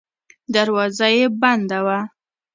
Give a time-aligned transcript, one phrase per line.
[0.53, 1.99] دروازه یې بنده وه.